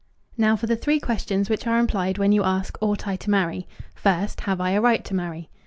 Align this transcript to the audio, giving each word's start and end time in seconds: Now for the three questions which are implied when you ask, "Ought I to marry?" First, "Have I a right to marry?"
Now 0.35 0.55
for 0.55 0.65
the 0.65 0.75
three 0.75 0.99
questions 0.99 1.47
which 1.47 1.67
are 1.67 1.77
implied 1.77 2.17
when 2.17 2.31
you 2.31 2.41
ask, 2.43 2.75
"Ought 2.81 3.05
I 3.07 3.15
to 3.17 3.29
marry?" 3.29 3.67
First, 3.93 4.41
"Have 4.41 4.59
I 4.59 4.71
a 4.71 4.81
right 4.81 5.05
to 5.05 5.13
marry?" 5.13 5.51